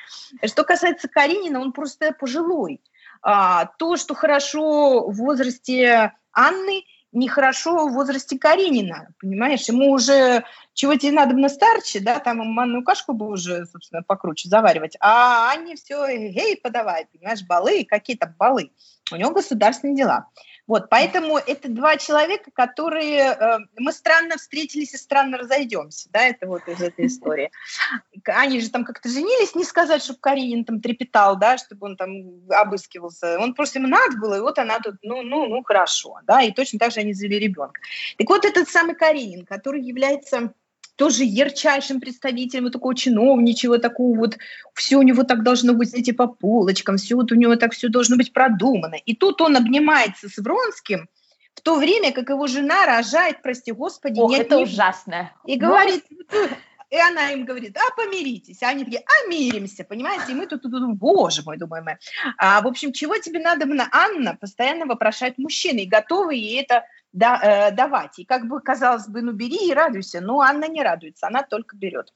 [0.44, 2.82] Что касается Каринина, он просто пожилой.
[3.22, 6.84] А, то, что хорошо в возрасте Анны,
[7.14, 9.68] нехорошо в возрасте Каринина, понимаешь?
[9.68, 14.48] Ему уже чего тебе надо на старче, да, там манную кашку бы уже, собственно, покруче
[14.48, 18.72] заваривать, а Анне все, эй, подавай, понимаешь, балы, какие-то балы.
[19.12, 20.28] У него государственные дела.
[20.66, 26.46] Вот, поэтому это два человека, которые э, мы странно встретились и странно разойдемся, да, это
[26.46, 27.50] вот из этой истории.
[28.24, 32.10] Они же там как-то женились, не сказать, чтобы Каринин там трепетал, да, чтобы он там
[32.48, 33.38] обыскивался.
[33.38, 36.50] Он просто ему надо было, и вот она тут, ну, ну, ну, хорошо, да, и
[36.50, 37.80] точно так же они завели ребенка.
[38.16, 40.54] Так вот этот самый Каринин, который является
[40.96, 44.38] тоже ярчайшим представителем вот такого чиновничего, такого вот,
[44.74, 47.88] все у него так должно быть, знаете, по полочкам, все вот у него так все
[47.88, 48.96] должно быть продумано.
[49.04, 51.08] И тут он обнимается с Вронским,
[51.54, 54.64] в то время как его жена рожает, прости господи, Ох, это не...
[54.64, 55.32] ужасно.
[55.46, 56.04] И говорит,
[56.90, 58.62] и она им говорит, а помиритесь.
[58.62, 60.32] А они такие, а миримся, понимаете?
[60.32, 61.98] И мы тут, тут, тут боже мой, думаем мы.
[62.38, 67.40] А, в общем, чего тебе надо, Анна, постоянно вопрошает мужчины, и готовы ей это да,
[67.42, 68.18] э, давать.
[68.18, 71.76] И как бы, казалось бы, ну бери и радуйся, но Анна не радуется, она только
[71.76, 72.12] берет.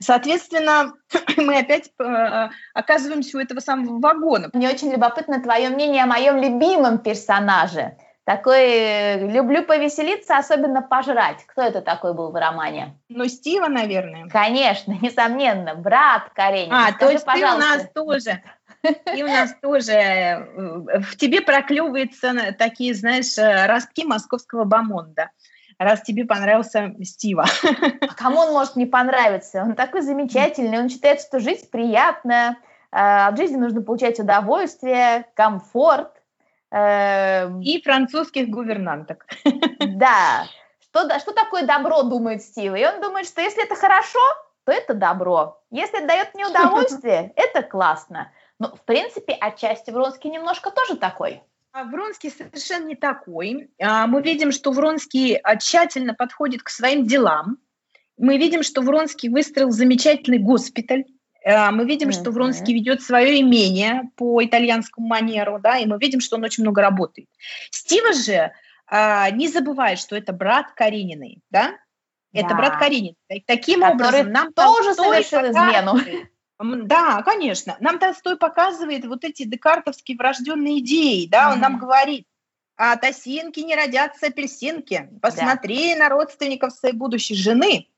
[0.00, 0.92] Соответственно,
[1.36, 4.50] мы опять э, оказываемся у этого самого вагона.
[4.52, 7.96] Мне очень любопытно твое мнение о моем любимом персонаже.
[8.24, 11.44] Такой люблю повеселиться, особенно пожрать.
[11.46, 12.96] Кто это такой был в романе?
[13.08, 14.28] Ну, Стива, наверное.
[14.28, 16.86] Конечно, несомненно, брат Каренина.
[16.86, 17.60] А, Скажи, то есть пожалуйста.
[17.60, 18.42] ты у нас тоже
[19.14, 25.30] и у нас тоже в тебе проклевываются такие, знаешь, э, ростки московского бомонда
[25.78, 27.44] раз тебе понравился Стива.
[28.00, 29.62] А кому он может не понравиться?
[29.62, 32.58] Он такой замечательный, он считает, что жизнь приятная,
[32.90, 36.21] э, от жизни нужно получать удовольствие, комфорт.
[36.72, 39.26] И французских гувернанток.
[39.84, 40.46] Да.
[40.80, 42.76] Что, что такое добро, думает Стива?
[42.76, 44.18] И он думает, что если это хорошо,
[44.64, 45.60] то это добро.
[45.70, 48.30] Если это дает мне удовольствие, это классно.
[48.58, 51.42] Ну, в принципе, отчасти Вронский немножко тоже такой.
[51.72, 53.70] А Вронский совершенно не такой.
[53.80, 57.58] А, мы видим, что Вронский а, тщательно подходит к своим делам.
[58.18, 61.06] Мы видим, что Вронский выстроил замечательный госпиталь.
[61.44, 62.20] Мы видим, mm-hmm.
[62.20, 66.62] что Вронский ведет свое имение по итальянскому манеру, да, и мы видим, что он очень
[66.62, 67.28] много работает.
[67.70, 68.52] Стива же
[69.32, 71.74] не забывает, что это брат Карениной, да,
[72.32, 72.54] это да.
[72.54, 73.16] брат Каренин.
[73.46, 76.00] Таким Который образом, нам тоже совершил измену.
[76.86, 77.76] Да, конечно.
[77.80, 81.52] Нам Толстой показывает вот эти декартовские врожденные идеи, да, mm-hmm.
[81.54, 82.26] он нам говорит,
[82.76, 85.08] а от осинки не родятся апельсинки.
[85.20, 86.04] Посмотри да.
[86.04, 87.88] на родственников своей будущей жены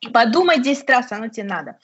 [0.00, 1.78] и подумай 10 раз, оно тебе надо.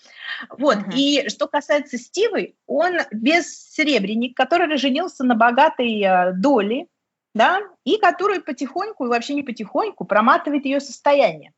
[0.50, 0.94] Вот, uh-huh.
[0.94, 6.86] и что касается Стивы, он без серебряник, который женился на богатой э, доле,
[7.34, 11.52] да, и который потихоньку, и вообще не потихоньку, проматывает ее состояние.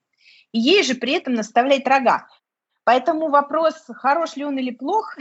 [0.50, 2.26] И ей же при этом наставляет рога.
[2.82, 5.16] Поэтому вопрос, хорош ли он или плох.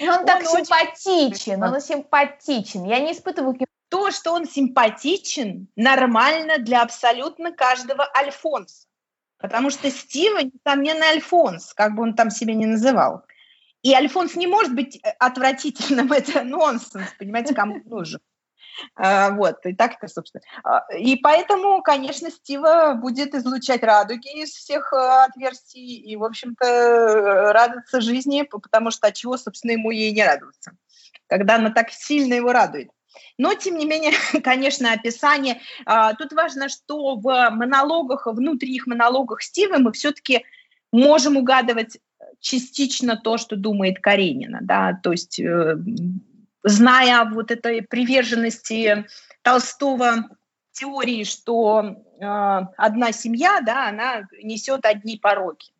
[0.00, 2.84] Он так симпатичен, он симпатичен.
[2.84, 3.56] Я не испытываю
[3.90, 8.86] то, что он симпатичен, нормально для абсолютно каждого Альфонса.
[9.42, 13.24] Потому что Стива, несомненно, Альфонс, как бы он там себя не называл.
[13.82, 18.20] И Альфонс не может быть э, отвратительным, это нонсенс, понимаете, кому нужен.
[18.94, 20.42] А, вот, и так это, собственно.
[20.62, 27.52] А, и поэтому, конечно, Стива будет излучать радуги из всех э, отверстий и, в общем-то,
[27.52, 30.72] радоваться жизни, потому что от чего, собственно, ему ей не радоваться,
[31.26, 32.90] когда она так сильно его радует.
[33.38, 35.60] Но, тем не менее, конечно, описание.
[35.84, 40.44] А, тут важно, что в монологах, внутренних монологах Стива мы все-таки
[40.92, 41.98] можем угадывать
[42.40, 45.76] частично то, что думает Каренина, да, то есть э,
[46.62, 49.06] зная вот этой приверженности
[49.42, 50.28] Толстого
[50.72, 55.71] теории, что э, одна семья, да, она несет одни пороки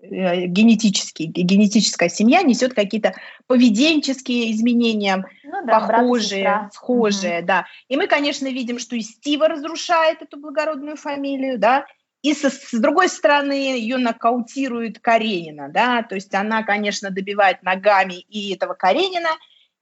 [0.00, 3.14] э, генетические, генетическая семья несет какие-то
[3.46, 7.46] поведенческие изменения, ну, да, похожие, схожие, угу.
[7.46, 7.66] да.
[7.88, 11.86] И мы, конечно, видим, что и Стива разрушает эту благородную фамилию, да,
[12.22, 18.14] и со, с другой стороны ее нокаутирует Каренина, да, то есть она, конечно, добивает ногами
[18.14, 19.30] и этого Каренина,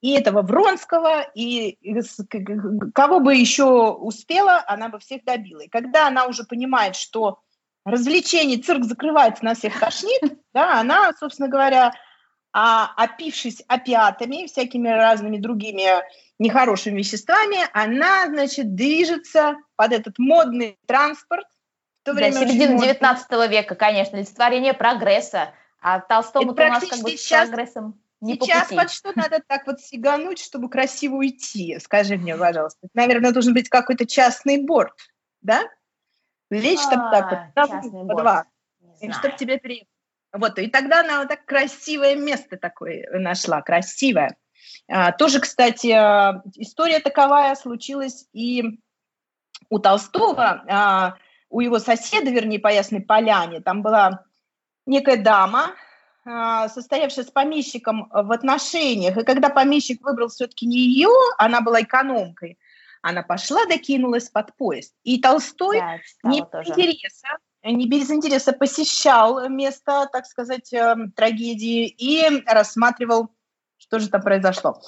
[0.03, 1.79] и этого Вронского, и
[2.95, 5.61] кого бы еще успела, она бы всех добила.
[5.61, 7.41] И когда она уже понимает, что
[7.87, 11.93] развлечений, цирк закрывается, на всех тошнит, да, она, собственно говоря,
[12.53, 15.85] а, опившись опиатами, всякими разными другими
[16.39, 21.47] нехорошими веществами, она, значит, движется под этот модный транспорт.
[22.03, 25.55] В то время да, середина 19 века, конечно, олицетворение прогресса.
[25.81, 29.81] А Толстому у нас как бы с прогрессом не Сейчас под что надо так вот
[29.81, 31.79] сигануть, чтобы красиво уйти?
[31.79, 32.89] Скажи мне, пожалуйста.
[32.95, 34.95] Наверное, должен быть какой-то частный борт,
[35.43, 35.65] да?
[36.51, 38.45] Лечь а, там так вот, по два.
[39.01, 39.89] Чтобы тебе переехать.
[40.33, 44.37] Вот, и тогда она вот так красивое место такое нашла, красивое.
[44.89, 48.79] А, тоже, кстати, а, история таковая случилась и
[49.71, 51.17] у Толстого, а,
[51.49, 54.25] у его соседа, вернее, по Ясной Поляне, там была
[54.85, 55.71] некая дама,
[56.25, 61.83] а, состоявшая с помещиком в отношениях, и когда помещик выбрал все-таки не ее, она была
[61.83, 62.59] экономкой,
[63.07, 64.93] она пошла, докинулась под поезд.
[65.05, 67.29] И Толстой да, не, без интереса,
[67.63, 73.31] не без интереса посещал место, так сказать, эм, трагедии и рассматривал,
[73.79, 74.81] что же там произошло.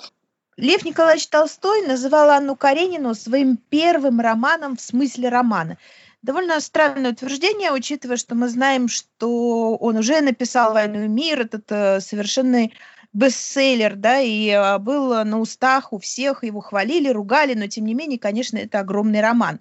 [0.56, 5.78] Лев Николаевич Толстой называл Анну Каренину своим первым романом в смысле романа–
[6.20, 11.70] Довольно странное утверждение, учитывая, что мы знаем, что он уже написал «Войну и мир», этот
[11.70, 12.74] э, совершенный
[13.18, 17.94] бестселлер, да, и э, был на устах у всех, его хвалили, ругали, но тем не
[17.94, 19.60] менее, конечно, это огромный роман.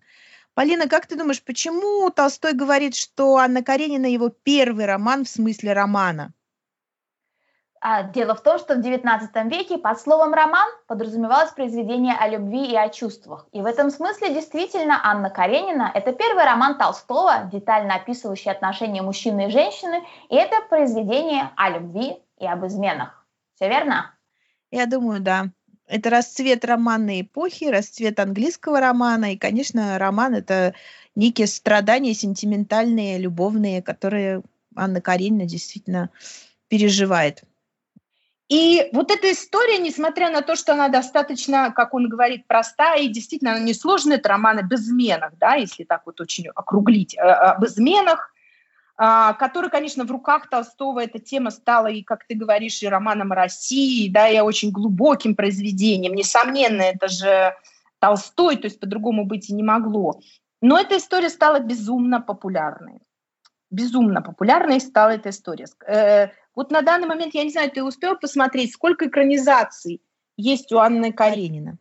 [0.54, 5.74] Полина, как ты думаешь, почему Толстой говорит, что Анна Каренина его первый роман в смысле
[5.74, 6.34] романа?
[7.80, 12.66] А, дело в том, что в XIX веке под словом «роман» подразумевалось произведение о любви
[12.66, 13.48] и о чувствах.
[13.52, 19.48] И в этом смысле действительно Анна Каренина– это первый роман Толстого, детально описывающий отношения мужчины
[19.48, 23.17] и женщины, и это произведение о любви и об изменах.
[23.58, 24.14] Все верно?
[24.70, 25.50] Я думаю, да.
[25.88, 30.76] Это расцвет романной эпохи, расцвет английского романа, и, конечно, роман– это
[31.16, 34.44] некие страдания сентиментальные, любовные, которые
[34.76, 36.12] Анна Каренина действительно
[36.68, 37.44] переживает.
[38.48, 43.08] И вот эта история, несмотря на то, что она достаточно, как он говорит, простая и
[43.08, 47.66] действительно она несложная, это роман об изменах, да, если так вот очень округлить, э, об
[47.66, 48.34] изменах,
[48.98, 54.10] который, конечно, в руках Толстого эта тема стала, и, как ты говоришь, и романом России,
[54.10, 56.16] да, и очень глубоким произведением.
[56.16, 57.54] Несомненно, это же
[58.00, 60.20] Толстой, то есть по-другому быть и не могло.
[60.62, 63.00] Но эта история стала безумно популярной.
[63.70, 65.68] Безумно популярной стала эта история.
[65.86, 70.02] Э, вот на данный момент, я не знаю, ты успел посмотреть, сколько экранизаций
[70.38, 71.78] есть у Анны Каренина?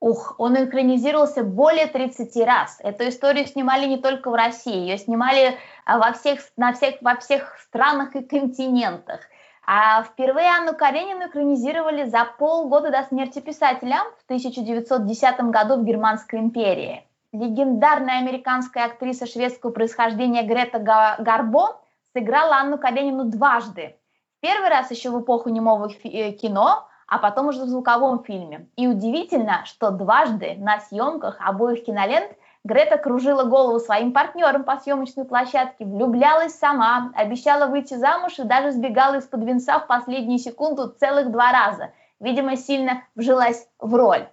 [0.00, 2.78] Ух, он экранизировался более 30 раз.
[2.80, 7.16] Эту историю снимали не только в России, ее снимали а, во всех, на всех, во
[7.16, 9.20] всех странах и континентах.
[9.66, 16.38] А впервые Анну Каренину экранизировали за полгода до смерти писателя в 1910 году в Германской
[16.38, 17.04] империи.
[17.32, 21.80] Легендарная американская актриса шведского происхождения Грета Гарбо
[22.14, 23.96] сыграла Анну Каренину дважды.
[24.40, 28.68] Первый раз еще в эпоху немого э, кино, а потом уже в звуковом фильме.
[28.76, 32.30] И удивительно, что дважды на съемках обоих кинолент
[32.64, 38.72] Грета кружила голову своим партнерам по съемочной площадке, влюблялась сама, обещала выйти замуж и даже
[38.72, 41.92] сбегала из-под венца в последнюю секунду целых два раза.
[42.20, 44.28] Видимо, сильно вжилась в роль.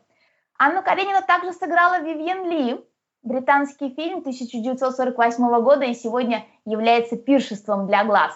[0.58, 2.86] Анну Каренина также сыграла Вивьен Ли.
[3.24, 8.34] Британский фильм 1948 года и сегодня является пиршеством для глаз.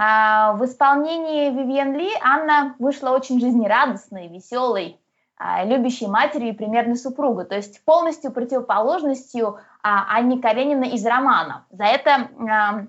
[0.00, 5.00] А, в исполнении Вивьен Ли Анна вышла очень жизнерадостной, веселой,
[5.36, 11.66] а, любящей матерью и примерной супругой, то есть полностью противоположностью а, Анне Каренина из романа.
[11.70, 12.86] За это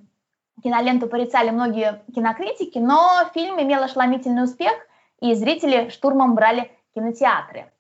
[0.64, 4.74] киноленту порицали многие кинокритики, но фильм имел ошеломительный успех,
[5.20, 7.72] и зрители штурмом брали кинотеатры.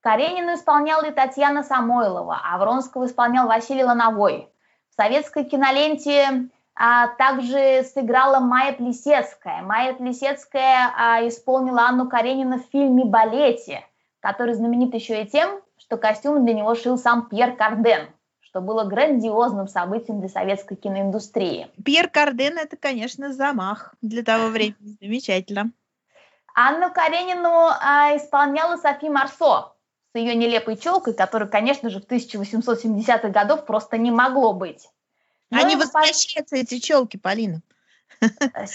[0.00, 4.48] Каренину исполняла и Татьяна Самойлова, а Вронского исполнял Василий Лановой.
[4.90, 9.62] В советской киноленте а, также сыграла Майя Плесецкая.
[9.62, 13.82] Майя Плесецкая а, исполнила Анну Каренину в фильме «Балете»,
[14.20, 18.08] который знаменит еще и тем, что костюм для него шил сам Пьер Карден,
[18.40, 21.70] что было грандиозным событием для советской киноиндустрии.
[21.82, 24.98] Пьер Карден– это, конечно, замах для того времени.
[25.00, 25.72] Замечательно.
[26.54, 29.72] Анну Каренину а, исполняла Софи Марсо
[30.12, 34.88] с ее нелепой челкой, которой, конечно же, в 1870-х годов просто не могло быть.
[35.50, 37.60] Они возвращаются, эти челки, Полина.
[38.20, 38.66] Э,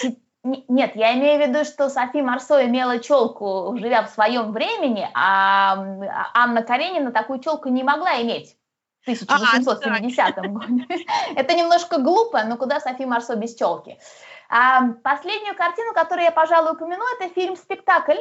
[0.43, 5.73] нет, я имею в виду, что Софи Марсо имела челку, живя в своем времени, а,
[5.75, 8.57] а Анна Каренина такую челку не могла иметь
[9.01, 10.61] в 1870 а, году.
[11.35, 13.99] Это немножко глупо, но куда Софи Марсо без челки?
[14.49, 18.19] А, последнюю картину, которую я, пожалуй, упомяну, это фильм-спектакль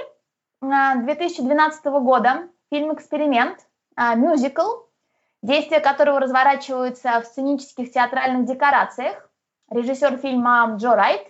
[0.61, 3.59] 2012 года, фильм «Эксперимент»,
[3.96, 4.89] мюзикл,
[5.43, 9.28] действия которого разворачиваются в сценических театральных декорациях.
[9.70, 11.22] Режиссер фильма Джо Райт,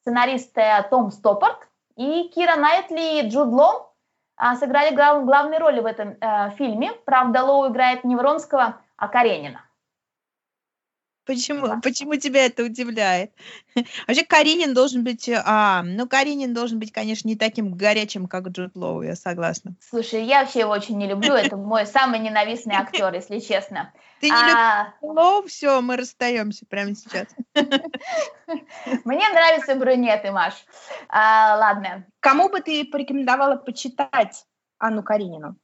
[0.00, 3.88] сценарист э, Том Стоппорт и Кира Найтли и Джуд Лоу
[4.36, 6.92] а, сыграли глав, главные роли в этом э, фильме.
[7.04, 9.67] Правда, Лоу играет не Вронского, а Каренина.
[11.28, 11.78] Почему, да.
[11.82, 13.32] почему тебя это удивляет?
[14.06, 18.74] Вообще Каренин должен быть, а, ну Каренин должен быть, конечно, не таким горячим, как Джуд
[18.74, 19.74] Лоу, я согласна.
[19.90, 23.92] Слушай, я вообще его очень не люблю, это мой самый ненавистный актер, если честно.
[24.22, 24.94] Ты не а...
[25.02, 27.26] любишь Лоу, все, мы расстаемся прямо сейчас.
[29.04, 30.54] Мне нравятся брюнеты, Маш.
[31.10, 32.06] А, ладно.
[32.20, 34.46] Кому бы ты порекомендовала почитать
[34.78, 35.56] Анну Каренину?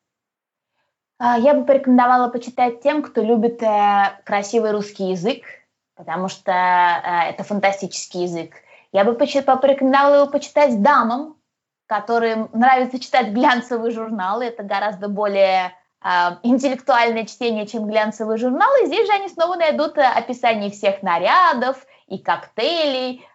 [1.27, 5.43] А, я бы порекомендовала почитать тем, кто любит э, красивый русский язык,
[5.97, 8.53] потому что э, это фантастический язык.
[8.93, 11.37] Я бы порекомендовала его почитать дамам,
[11.87, 14.45] которым нравится читать глянцевые журналы.
[14.45, 15.73] Это гораздо более
[16.03, 16.09] э,
[16.43, 18.85] интеллектуальное чтение, чем глянцевые журналы.
[18.85, 23.27] Здесь же они снова найдут описание всех нарядов, и коктейлей,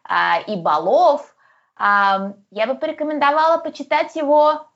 [0.46, 1.36] и балов.
[1.80, 4.69] Я бы порекомендовала почитать его а,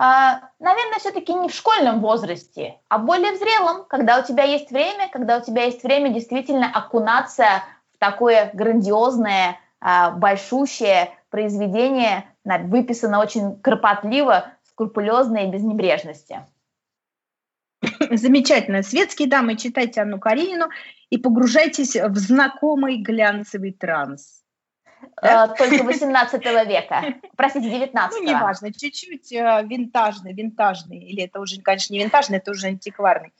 [0.00, 5.08] наверное, все-таки не в школьном возрасте, а более в зрелом, когда у тебя есть время,
[5.10, 13.60] когда у тебя есть время действительно окунаться в такое грандиозное, а, большущее произведение, выписано очень
[13.60, 16.46] кропотливо, скрупулезно и без небрежности.
[18.10, 18.84] Замечательно.
[18.84, 20.68] Светские дамы, читайте Анну Каренину
[21.10, 24.44] и погружайтесь в знакомый глянцевый транс.
[25.22, 25.46] Да?
[25.46, 27.04] Э, только 18 века.
[27.36, 30.98] Простите, 19 Ну, неважно, чуть-чуть э, винтажный, винтажный.
[30.98, 33.32] Или это уже, конечно, не винтажный, это уже антикварный.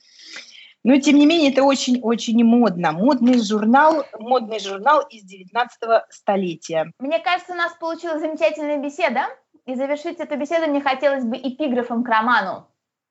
[0.84, 2.92] Но, тем не менее, это очень-очень модно.
[2.92, 5.78] Модный журнал, модный журнал из 19
[6.10, 6.92] столетия.
[6.98, 9.26] Мне кажется, у нас получилась замечательная беседа.
[9.66, 12.66] И завершить эту беседу мне хотелось бы эпиграфом к роману.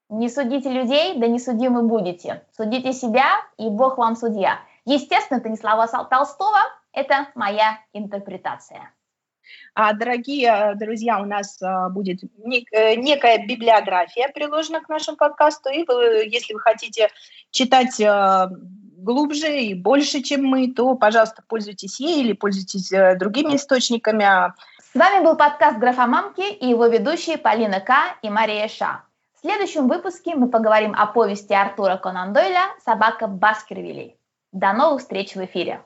[0.09, 2.43] «Не судите людей, да не судимы будете.
[2.55, 4.59] Судите себя, и Бог вам судья».
[4.85, 6.57] Естественно, это не слова Толстого,
[6.97, 8.91] это моя интерпретация.
[9.75, 15.15] А, дорогие э, друзья, у нас а, будет нек- э, некая библиография приложена к нашему
[15.15, 17.09] подкасту, и вы, если вы хотите
[17.51, 18.49] читать а,
[18.97, 24.25] глубже и больше, чем мы, то, пожалуйста, пользуйтесь ей или пользуйтесь а, другими источниками.
[24.81, 28.17] С вами был подкаст «Графомамки» и его ведущие Полина К.
[28.23, 29.03] и Мария Ша.
[29.35, 34.17] В следующем выпуске мы поговорим о повести Артура Конан Дойля «Собака Баскервилей».
[34.51, 35.81] До новых встреч в эфире!